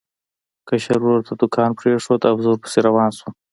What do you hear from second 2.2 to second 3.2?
او زه ورپسې روان